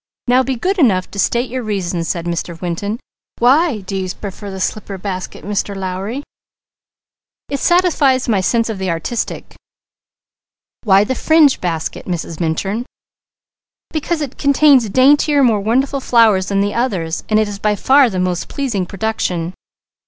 "Now 0.27 0.41
be 0.41 0.55
good 0.55 0.79
enough 0.79 1.11
to 1.11 1.19
state 1.19 1.47
your 1.51 1.61
reasons," 1.61 2.07
said 2.07 2.25
Mr. 2.25 2.59
Winton. 2.59 2.99
"Why 3.37 3.81
do 3.81 3.95
you 3.95 4.09
prefer 4.09 4.49
the 4.49 4.59
slipper 4.59 4.97
basket, 4.97 5.45
Mr. 5.45 5.75
Lowry?" 5.75 6.23
"It 7.49 7.59
satisfies 7.59 8.27
my 8.27 8.41
sense 8.41 8.67
of 8.67 8.79
the 8.79 8.89
artistic." 8.89 9.55
"Why 10.81 11.03
the 11.03 11.13
fringed 11.13 11.61
basket, 11.61 12.07
Mrs. 12.07 12.39
Minturn?" 12.39 12.87
"Because 13.91 14.21
it 14.21 14.39
contains 14.39 14.89
daintier, 14.89 15.43
more 15.43 15.61
wonderful 15.61 15.99
flowers 16.01 16.47
than 16.47 16.61
the 16.61 16.73
others, 16.73 17.23
and 17.29 17.39
is 17.39 17.59
by 17.59 17.75
far 17.75 18.09
the 18.09 18.17
most 18.17 18.47
pleasing 18.47 18.87
production." 18.87 19.53